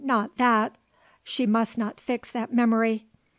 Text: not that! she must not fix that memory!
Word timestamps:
not 0.03 0.37
that! 0.37 0.75
she 1.23 1.45
must 1.45 1.77
not 1.77 1.99
fix 2.01 2.31
that 2.31 2.51
memory! 2.51 3.05